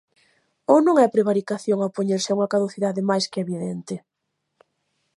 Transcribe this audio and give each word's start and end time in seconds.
¿Ou 0.71 0.79
non 0.85 0.95
é 1.05 1.07
prevaricación 1.15 1.77
opoñerse 1.87 2.29
a 2.29 2.35
unha 2.37 2.51
caducidade 2.53 3.07
máis 3.09 3.25
que 3.31 3.41
evidente? 3.45 3.95